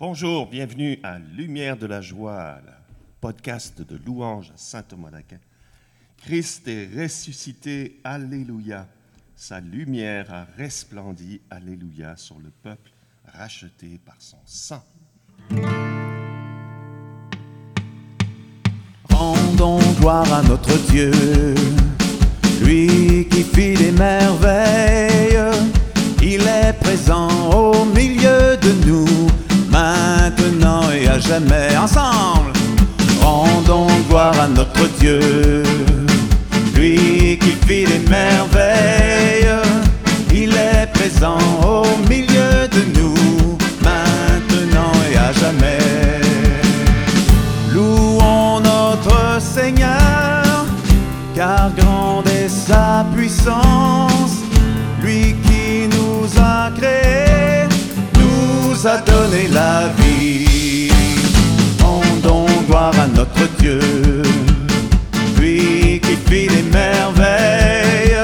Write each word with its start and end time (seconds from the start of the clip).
Bonjour, 0.00 0.46
bienvenue 0.46 0.98
à 1.02 1.18
Lumière 1.18 1.76
de 1.76 1.84
la 1.84 2.00
Joie, 2.00 2.56
podcast 3.20 3.82
de 3.82 4.00
louange 4.06 4.50
à 4.50 4.56
Saint 4.56 4.82
Thomas 4.82 5.10
d'Aquin. 5.10 5.36
Christ 6.16 6.66
est 6.68 6.88
ressuscité, 7.02 8.00
Alléluia. 8.02 8.88
Sa 9.36 9.60
lumière 9.60 10.32
a 10.32 10.46
resplendi, 10.56 11.42
Alléluia, 11.50 12.16
sur 12.16 12.38
le 12.38 12.48
peuple 12.62 12.90
racheté 13.26 14.00
par 14.02 14.16
son 14.18 14.38
sang. 14.46 14.82
Rendons 19.10 19.80
gloire 20.00 20.32
à 20.32 20.42
notre 20.44 20.78
Dieu, 20.90 21.10
lui 22.64 23.28
qui 23.28 23.42
fit 23.42 23.74
des 23.74 23.92
merveilles 23.92 25.09
sa 52.50 53.06
puissance, 53.14 54.42
lui 55.02 55.34
qui 55.44 55.88
nous 55.96 56.26
a 56.38 56.70
créés, 56.76 57.68
nous 58.18 58.86
a 58.86 58.98
donné 58.98 59.48
la 59.48 59.88
vie. 59.98 60.90
Rendons 61.82 62.46
gloire 62.66 62.94
à 62.98 63.06
notre 63.06 63.46
Dieu, 63.58 63.80
lui 65.38 66.00
qui 66.00 66.16
fit 66.26 66.48
les 66.48 66.62
merveilles, 66.70 68.16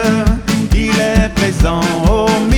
il 0.74 0.90
est 0.90 1.28
présent 1.34 1.80
au 2.10 2.28
milieu. 2.40 2.55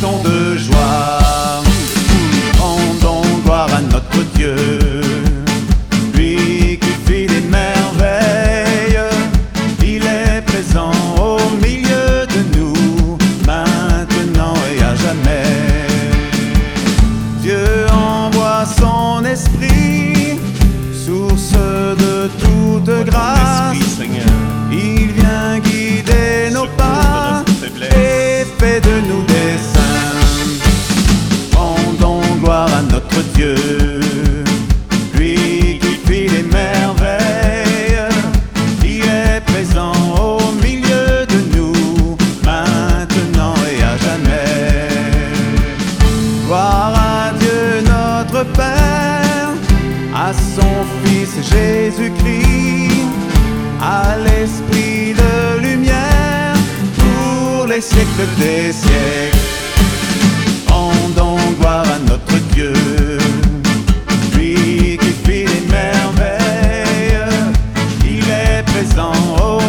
ton 0.00 0.22
de 0.22 0.56
joie. 0.56 1.07
des 57.78 57.82
siècles 57.82 58.26
des 58.38 58.72
siècles. 58.72 59.38
Rendons 60.66 61.38
gloire 61.60 61.86
à 61.86 61.98
notre 62.10 62.38
Dieu, 62.52 62.72
lui 64.34 64.98
qui 65.00 65.12
fit 65.24 65.46
les 65.52 65.64
merveilles, 65.70 67.20
il 68.04 68.24
est 68.28 68.64
présent. 68.64 69.12
Oh 69.40 69.67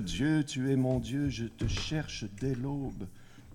Dieu, 0.00 0.44
tu 0.44 0.70
es 0.70 0.76
mon 0.76 1.00
Dieu, 1.00 1.28
je 1.28 1.46
te 1.46 1.66
cherche 1.66 2.24
dès 2.38 2.54
l'aube. 2.54 3.08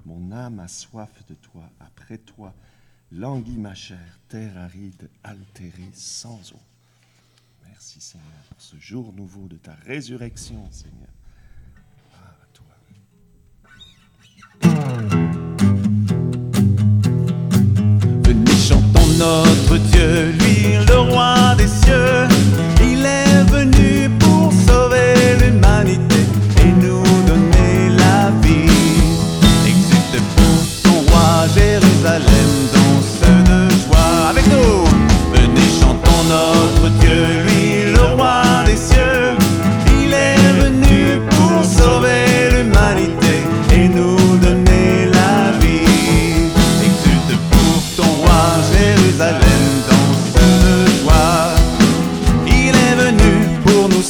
Mon 0.06 0.34
âme 0.34 0.60
a 0.60 0.68
soif 0.68 1.10
de 1.30 1.34
toi, 1.36 1.64
après 1.80 2.18
toi, 2.18 2.54
languit 3.14 3.58
ma 3.58 3.74
chair, 3.74 4.20
terre 4.28 4.58
aride, 4.58 5.10
altérée, 5.24 5.90
sans 5.94 6.52
eau. 6.52 6.60
Merci 7.66 8.02
Seigneur 8.02 8.28
pour 8.50 8.60
ce 8.60 8.76
jour 8.76 9.14
nouveau 9.14 9.48
de 9.48 9.56
ta 9.56 9.76
résurrection, 9.86 10.68
Seigneur. 10.72 11.08
Ah, 12.16 12.36
Venez 18.26 18.58
chantons 18.58 19.08
notre 19.18 19.78
Dieu, 19.78 20.32
lui 20.32 20.86
le 20.86 21.00
roi 21.12 21.56
des 21.56 21.68
cieux, 21.68 22.28
il 22.82 23.06
est 23.06 23.44
venu. 23.46 23.97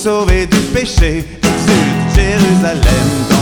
sauvé 0.07 0.45
du 0.47 0.57
péché, 0.73 1.25
exulte 1.43 2.15
Jérusalem. 2.15 3.36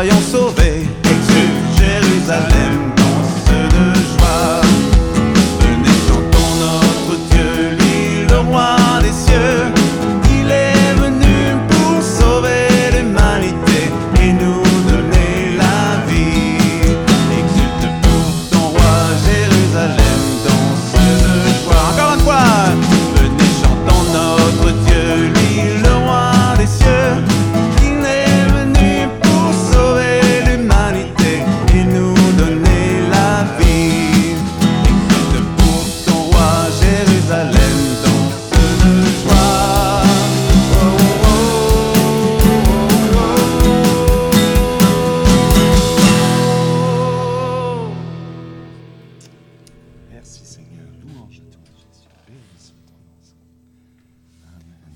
travaille 0.00 0.12
en. 0.12 0.39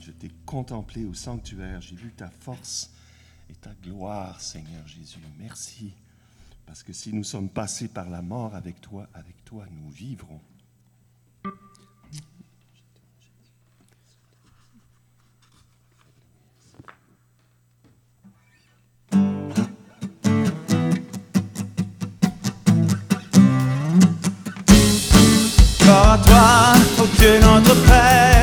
Je 0.00 0.10
t'ai 0.10 0.30
contemplé 0.44 1.04
au 1.06 1.14
sanctuaire. 1.14 1.80
J'ai 1.80 1.96
vu 1.96 2.12
ta 2.12 2.28
force 2.28 2.90
et 3.48 3.54
ta 3.54 3.72
gloire, 3.82 4.38
Seigneur 4.40 4.86
Jésus. 4.86 5.18
Merci. 5.38 5.92
Parce 6.66 6.82
que 6.82 6.92
si 6.92 7.12
nous 7.12 7.24
sommes 7.24 7.48
passés 7.48 7.88
par 7.88 8.10
la 8.10 8.20
mort 8.20 8.54
avec 8.54 8.80
toi, 8.80 9.08
avec 9.14 9.44
toi, 9.44 9.64
nous 9.70 9.90
vivrons. 9.90 10.40
the 27.74 27.86
past. 27.88 28.33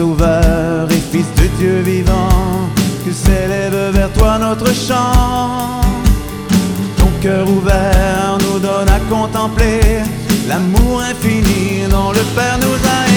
Sauveur 0.00 0.90
et 0.90 1.02
Fils 1.12 1.26
de 1.36 1.46
Dieu 1.58 1.82
vivant, 1.84 2.70
que 3.04 3.12
s'élève 3.12 3.90
vers 3.92 4.10
toi 4.14 4.38
notre 4.38 4.72
chant. 4.72 5.82
Ton 6.96 7.10
cœur 7.20 7.46
ouvert 7.46 8.38
nous 8.40 8.58
donne 8.60 8.88
à 8.88 8.98
contempler 9.14 10.00
l'amour 10.48 11.02
infini 11.02 11.86
dont 11.90 12.12
le 12.12 12.24
Père 12.34 12.58
nous 12.62 12.78
a 12.96 13.09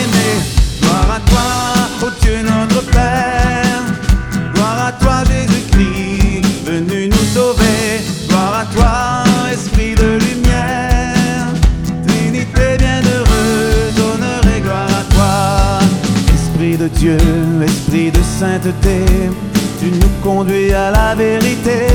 tu 19.80 19.88
nous 19.92 20.22
conduis 20.22 20.72
à 20.72 20.92
la 20.92 21.16
vérité. 21.16 21.88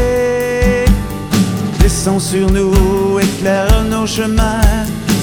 Descends 1.80 2.18
sur 2.18 2.50
nous, 2.50 3.18
éclaire 3.18 3.84
nos 3.84 4.06
chemins, 4.06 4.60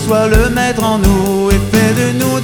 sois 0.05 0.27
le 0.27 0.49
maître 0.49 0.83
en 0.83 0.97
nous 0.97 1.51
et 1.51 1.59
fais 1.71 1.93
de 1.93 2.17
nous 2.17 2.39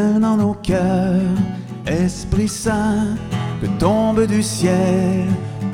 Viens 0.00 0.20
dans 0.20 0.36
nos 0.38 0.54
cœurs, 0.54 1.36
Esprit 1.86 2.48
Saint, 2.48 3.16
que 3.60 3.66
tombe 3.78 4.26
du 4.26 4.42
ciel 4.42 5.26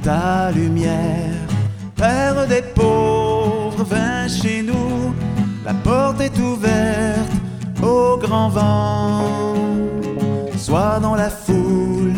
ta 0.03 0.51
lumière. 0.51 1.47
Père 1.95 2.45
des 2.49 2.63
pauvres, 2.63 3.85
viens 3.89 4.27
chez 4.27 4.63
nous, 4.63 5.15
la 5.65 5.75
porte 5.75 6.21
est 6.21 6.37
ouverte 6.41 7.31
au 7.81 8.19
grand 8.19 8.49
vent. 8.49 9.55
Soit 10.57 10.99
dans 11.01 11.15
la 11.15 11.31
foule, 11.31 12.15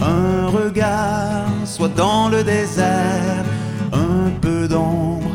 un 0.00 0.48
regard, 0.48 1.46
soit 1.64 1.94
dans 1.94 2.28
le 2.28 2.42
désert, 2.42 3.44
un 3.92 4.30
peu 4.40 4.66
d'ombre. 4.66 5.30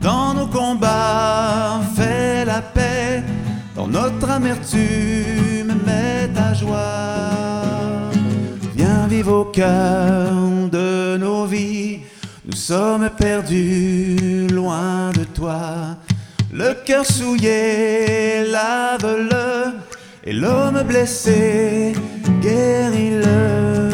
Dans 0.00 0.32
nos 0.32 0.46
combats, 0.46 1.80
fais 1.94 2.46
la 2.46 2.62
paix, 2.62 3.22
dans 3.74 3.88
notre 3.88 4.30
amertume, 4.30 5.55
mets 5.86 6.28
ta 6.34 6.52
joie. 6.52 8.10
Viens 8.76 9.06
vivre 9.06 9.32
au 9.32 9.44
cœur 9.44 10.32
de 10.70 11.16
nos 11.16 11.46
vies, 11.46 12.00
nous 12.44 12.56
sommes 12.56 13.08
perdus 13.16 14.46
loin 14.52 15.10
de 15.18 15.24
toi. 15.24 15.96
Le 16.52 16.74
cœur 16.86 17.04
souillé, 17.04 18.44
lave-le, 18.50 19.74
et 20.24 20.32
l'homme 20.32 20.82
blessé, 20.82 21.92
guéris-le. 22.40 23.90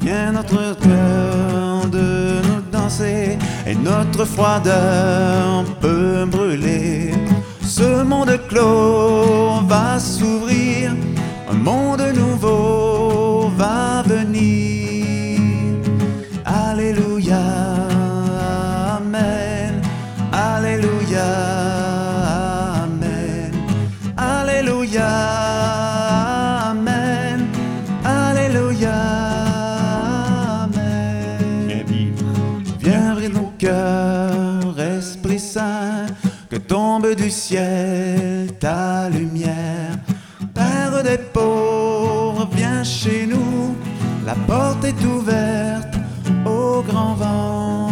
Viens 0.00 0.32
notre 0.32 0.76
cœur 0.80 1.86
de 1.96 2.40
nous 2.48 2.62
danser, 2.72 3.38
et 3.66 3.74
notre 3.76 4.24
froideur 4.24 5.64
peut 5.80 6.24
brûler. 6.26 6.81
Ce 7.74 8.02
monde 8.02 8.38
clos 8.50 9.62
va 9.66 9.98
s'ouvrir, 9.98 10.94
un 11.50 11.54
monde 11.54 12.02
nouveau 12.14 13.50
va 13.56 14.02
venir. 14.02 14.81
Du 37.14 37.30
ciel 37.30 38.52
ta 38.58 39.08
lumière. 39.08 39.96
Père 40.54 41.02
des 41.02 41.18
pauvres, 41.18 42.48
viens 42.52 42.84
chez 42.84 43.26
nous, 43.26 43.76
la 44.24 44.34
porte 44.46 44.84
est 44.84 45.04
ouverte 45.04 45.94
au 46.46 46.82
grand 46.82 47.14
vent. 47.14 47.91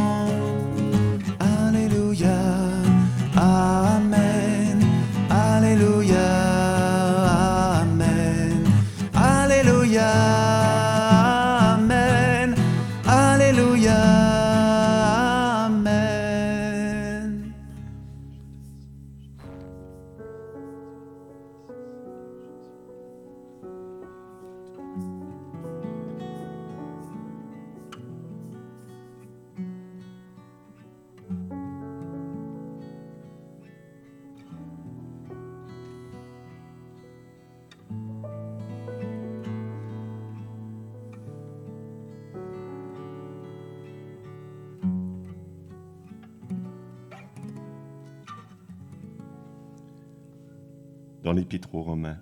Dans 51.30 51.36
l'Épître 51.36 51.76
aux 51.76 51.82
Romains. 51.82 52.18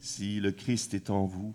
Si 0.00 0.40
le 0.40 0.50
Christ 0.50 0.94
est 0.94 1.10
en 1.10 1.26
vous, 1.26 1.54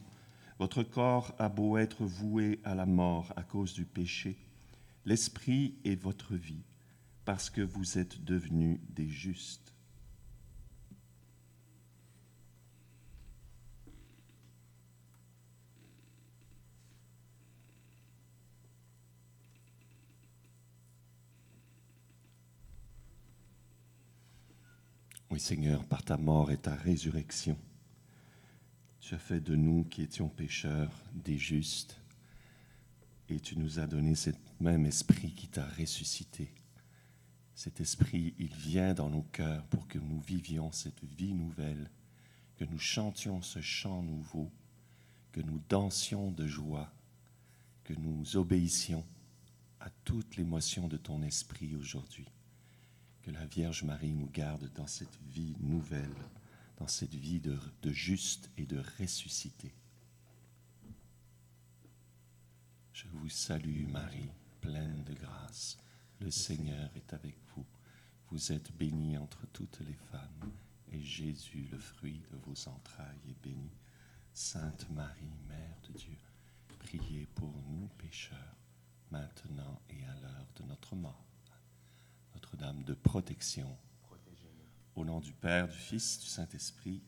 votre 0.57 0.83
corps 0.83 1.35
a 1.37 1.49
beau 1.49 1.77
être 1.77 2.05
voué 2.05 2.61
à 2.63 2.75
la 2.75 2.85
mort 2.85 3.33
à 3.35 3.43
cause 3.43 3.73
du 3.73 3.83
péché, 3.83 4.37
l'Esprit 5.03 5.75
est 5.83 6.01
votre 6.01 6.35
vie, 6.35 6.63
parce 7.25 7.49
que 7.49 7.59
vous 7.59 7.97
êtes 7.97 8.23
devenus 8.23 8.79
des 8.87 9.09
justes. 9.09 9.73
Seigneur, 25.39 25.85
par 25.85 26.03
ta 26.03 26.17
mort 26.17 26.51
et 26.51 26.57
ta 26.57 26.75
résurrection, 26.75 27.57
tu 28.99 29.15
as 29.15 29.19
fait 29.19 29.39
de 29.39 29.55
nous 29.55 29.83
qui 29.85 30.01
étions 30.01 30.29
pécheurs 30.29 30.91
des 31.13 31.37
justes, 31.37 31.99
et 33.29 33.39
tu 33.39 33.57
nous 33.57 33.79
as 33.79 33.87
donné 33.87 34.15
ce 34.15 34.31
même 34.59 34.85
esprit 34.85 35.31
qui 35.33 35.47
t'a 35.47 35.65
ressuscité. 35.65 36.49
Cet 37.55 37.81
esprit, 37.81 38.33
il 38.37 38.53
vient 38.53 38.93
dans 38.93 39.09
nos 39.09 39.23
cœurs 39.23 39.65
pour 39.65 39.87
que 39.87 39.99
nous 39.99 40.19
vivions 40.19 40.71
cette 40.71 41.03
vie 41.03 41.33
nouvelle, 41.33 41.89
que 42.57 42.65
nous 42.65 42.79
chantions 42.79 43.41
ce 43.41 43.61
chant 43.61 44.01
nouveau, 44.01 44.51
que 45.31 45.41
nous 45.41 45.61
dansions 45.69 46.31
de 46.31 46.47
joie, 46.47 46.91
que 47.83 47.93
nous 47.93 48.37
obéissions 48.37 49.05
à 49.79 49.89
toute 50.03 50.35
l'émotion 50.37 50.87
de 50.87 50.97
ton 50.97 51.21
esprit 51.21 51.75
aujourd'hui. 51.75 52.27
Que 53.27 53.33
la 53.33 53.45
Vierge 53.45 53.83
Marie 53.83 54.13
nous 54.13 54.29
garde 54.29 54.71
dans 54.73 54.87
cette 54.87 55.19
vie 55.33 55.57
nouvelle, 55.59 56.15
dans 56.77 56.87
cette 56.87 57.13
vie 57.13 57.41
de, 57.41 57.59
de 57.81 57.91
juste 57.91 58.49
et 58.55 58.65
de 58.65 58.81
ressuscité. 58.97 59.75
Je 62.93 63.05
vous 63.09 63.27
salue 63.27 63.85
Marie, 63.89 64.29
pleine 64.61 65.03
de 65.03 65.13
grâce. 65.13 65.77
Le 66.21 66.31
Seigneur 66.31 66.89
est 66.95 67.11
avec 67.11 67.35
vous. 67.53 67.65
Vous 68.31 68.53
êtes 68.53 68.71
bénie 68.77 69.17
entre 69.17 69.45
toutes 69.47 69.81
les 69.81 69.97
femmes, 70.09 70.53
et 70.93 71.01
Jésus, 71.01 71.67
le 71.69 71.79
fruit 71.79 72.23
de 72.31 72.37
vos 72.37 72.69
entrailles, 72.69 73.19
est 73.27 73.43
béni. 73.43 73.73
Sainte 74.31 74.89
Marie, 74.91 75.35
Mère 75.49 75.81
de 75.89 75.97
Dieu, 75.97 76.17
priez 76.79 77.25
pour 77.35 77.53
nous 77.67 77.89
pécheurs, 77.97 78.55
maintenant 79.11 79.81
et 79.89 80.01
à 80.05 80.15
l'heure 80.21 80.47
de 80.55 80.63
notre 80.63 80.95
mort. 80.95 81.26
Notre-Dame 82.37 82.83
de 82.83 82.93
protection, 82.93 83.75
au 84.95 85.03
nom 85.03 85.19
du 85.19 85.33
Père, 85.33 85.67
du 85.67 85.75
Fils, 85.75 86.19
du 86.19 86.27
Saint-Esprit, 86.27 87.01